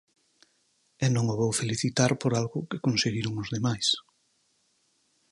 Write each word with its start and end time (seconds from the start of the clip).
E 1.05 1.07
non 1.15 1.25
o 1.33 1.39
vou 1.41 1.51
felicitar 1.61 2.11
por 2.21 2.31
algo 2.41 2.67
que 2.69 2.83
conseguiron 2.85 3.33
os 3.43 3.51
demais. 3.55 3.87